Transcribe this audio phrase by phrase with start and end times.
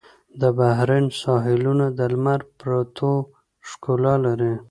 [0.41, 3.11] د بحرین ساحلونه د لمر پرېوتو
[3.69, 4.53] ښکلا لري.